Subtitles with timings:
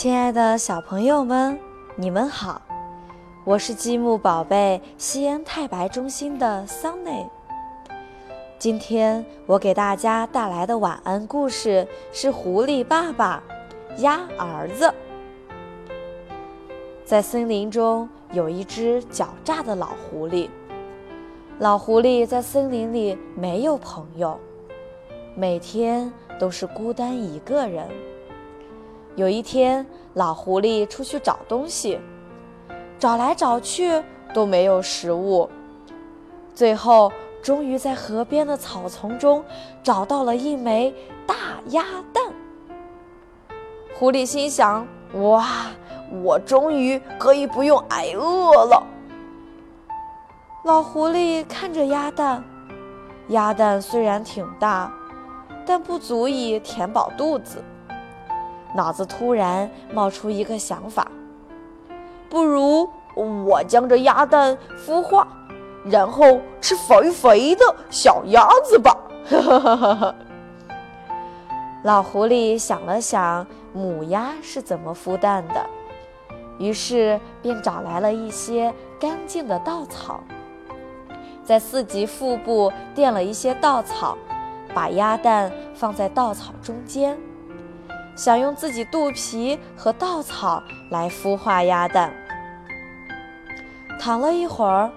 [0.00, 1.60] 亲爱的小朋友们，
[1.94, 2.62] 你们好，
[3.44, 7.28] 我是积木宝贝西安太白中心的桑内。
[8.58, 13.42] 今天我给大家带来的晚安故事是《狐狸爸爸
[13.98, 14.86] 鸭儿子》。
[17.04, 20.48] 在森林中有一只狡诈的老狐狸，
[21.58, 24.40] 老狐狸在森林里没有朋友，
[25.34, 27.86] 每天都是孤单一个人。
[29.16, 32.00] 有一天，老狐狸出去找东西，
[32.98, 35.48] 找来找去都没有食物，
[36.54, 39.44] 最后终于在河边的草丛中
[39.82, 40.94] 找到了一枚
[41.26, 41.34] 大
[41.66, 42.22] 鸭蛋。
[43.98, 44.86] 狐狸心想
[45.20, 45.66] ：“哇，
[46.22, 48.86] 我终于可以不用挨饿了。”
[50.64, 52.44] 老狐狸看着鸭蛋，
[53.28, 54.92] 鸭蛋虽然挺大，
[55.66, 57.62] 但不足以填饱肚子。
[58.74, 61.10] 脑子突然冒出一个想法，
[62.28, 65.26] 不如我将这鸭蛋孵化，
[65.84, 68.96] 然后吃肥肥的小鸭子吧。
[71.82, 75.66] 老狐狸想了想，母鸭是怎么孵蛋的，
[76.58, 80.20] 于是便找来了一些干净的稻草，
[81.42, 84.16] 在四级腹部垫了一些稻草，
[84.74, 87.18] 把鸭蛋放在稻草中间。
[88.20, 92.12] 想用自己肚皮和稻草来孵化鸭蛋。
[93.98, 94.90] 躺了一会儿，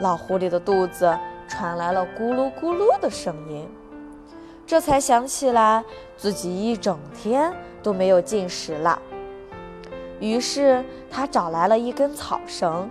[0.00, 1.18] 老狐狸的肚子
[1.48, 3.68] 传来了咕噜咕噜的声音，
[4.64, 5.82] 这才想起来
[6.16, 7.52] 自己一整天
[7.82, 8.96] 都没有进食了。
[10.20, 12.88] 于是他找来了一根草绳，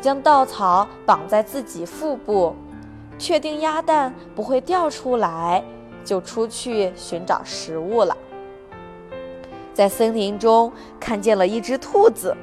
[0.00, 2.54] 将稻草绑在自己腹部，
[3.18, 5.60] 确定鸭蛋不会掉出来，
[6.04, 8.16] 就出去寻找食物了。
[9.74, 12.36] 在森林中看见了一只兔子，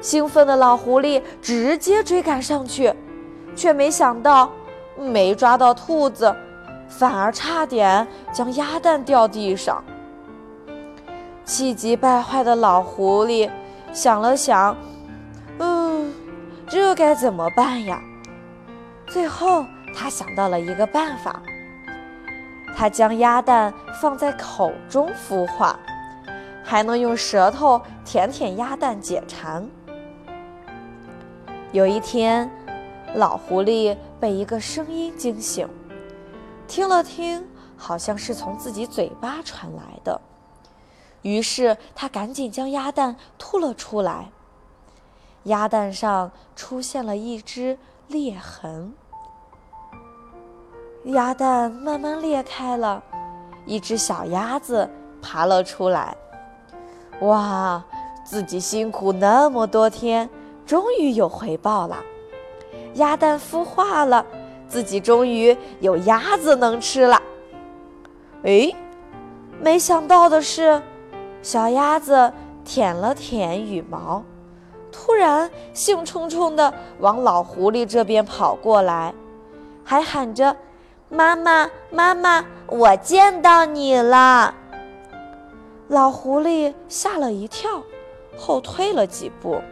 [0.00, 2.92] 兴奋的老狐狸直接追赶上去，
[3.54, 4.50] 却没想到
[4.96, 6.34] 没抓到兔子，
[6.88, 9.82] 反而差点将鸭蛋掉地上。
[11.44, 13.50] 气急败坏的老狐狸
[13.92, 14.76] 想了想，
[15.58, 16.12] 嗯，
[16.66, 18.00] 这该怎么办呀？
[19.06, 19.64] 最后，
[19.94, 21.42] 他想到了一个办法，
[22.76, 25.78] 他将鸭蛋放在口中孵化。
[26.68, 29.66] 还能用舌头舔舔鸭蛋解馋。
[31.72, 32.50] 有一天，
[33.14, 35.66] 老狐狸被一个声音惊醒，
[36.66, 37.42] 听了听，
[37.74, 40.20] 好像是从自己嘴巴传来的。
[41.22, 44.30] 于是他赶紧将鸭蛋吐了出来，
[45.44, 47.78] 鸭蛋上出现了一只
[48.08, 48.92] 裂痕。
[51.04, 53.02] 鸭蛋慢慢裂开了，
[53.64, 54.86] 一只小鸭子
[55.22, 56.14] 爬了出来。
[57.20, 57.82] 哇，
[58.24, 60.28] 自己辛苦那么多天，
[60.64, 61.96] 终于有回报了。
[62.94, 64.24] 鸭蛋孵化了，
[64.68, 67.20] 自己终于有鸭子能吃了。
[68.44, 68.72] 哎，
[69.60, 70.80] 没想到的是，
[71.42, 72.32] 小鸭子
[72.64, 74.22] 舔了舔羽毛，
[74.92, 79.12] 突然兴冲冲地往老狐狸这边跑过来，
[79.82, 80.56] 还喊着
[81.10, 84.54] ：“妈妈，妈妈，我见到你了。”
[85.88, 87.82] 老狐狸吓了一跳，
[88.36, 89.62] 后退了几步，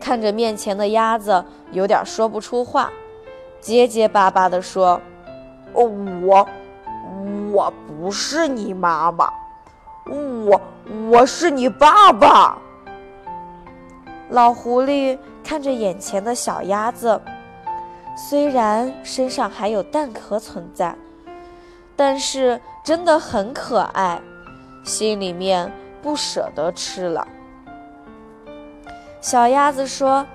[0.00, 2.90] 看着面前的鸭子，有点说不出话，
[3.60, 5.00] 结结巴巴地说
[5.72, 5.84] ：“哦，
[6.24, 6.48] 我，
[7.52, 9.32] 我不是你妈妈，
[10.46, 10.60] 我，
[11.08, 12.58] 我是你爸爸。”
[14.30, 17.20] 老狐狸看着眼前的小鸭子，
[18.16, 20.96] 虽然身上还有蛋壳存在，
[21.94, 24.20] 但是真的很可爱。
[24.82, 25.72] 心里面
[26.02, 27.26] 不舍得吃了。
[29.20, 30.26] 小鸭子说：“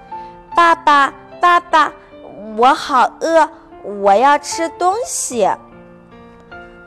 [0.56, 1.92] 爸爸，爸爸，
[2.58, 3.50] 我好饿，
[3.84, 5.50] 我要吃东西。”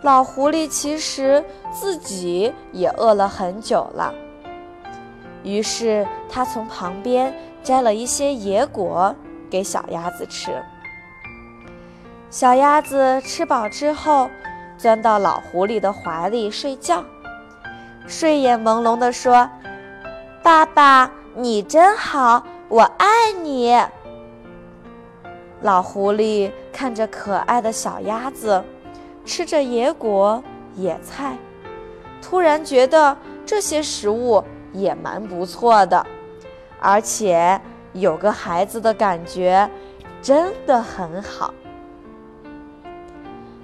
[0.03, 4.15] 老狐狸其实自己也饿了很久了，
[5.43, 9.15] 于是他从旁边摘了一些野果
[9.51, 10.65] 给小鸭子吃。
[12.31, 14.31] 小鸭子吃饱之后，
[14.79, 17.05] 钻到老狐狸的怀里睡觉。
[18.07, 19.49] 睡眼朦胧地说
[20.43, 23.79] ：“爸爸，你真好，我爱你。”
[25.63, 28.65] 老狐狸看着可爱的小鸭子，
[29.25, 30.43] 吃着野果、
[30.75, 31.37] 野菜，
[32.23, 34.43] 突然觉得这些食物
[34.73, 36.05] 也蛮不错的，
[36.81, 37.61] 而且
[37.93, 39.69] 有个孩子的感觉，
[40.23, 41.53] 真的很好。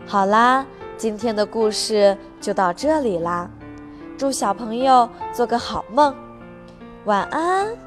[0.06, 0.64] 好啦，
[0.96, 3.48] 今天的故事就到这里啦。
[4.16, 6.14] 祝小朋友做个好梦，
[7.04, 7.85] 晚安。